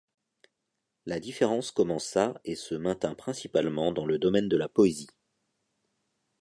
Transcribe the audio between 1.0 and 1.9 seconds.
La Différence